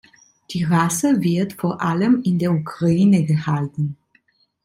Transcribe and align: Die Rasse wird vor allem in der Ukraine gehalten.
Die 0.49 0.63
Rasse 0.63 1.21
wird 1.21 1.53
vor 1.53 1.79
allem 1.79 2.23
in 2.23 2.39
der 2.39 2.51
Ukraine 2.51 3.23
gehalten. 3.23 3.97